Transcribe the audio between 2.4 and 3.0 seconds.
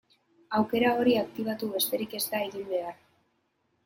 egin behar.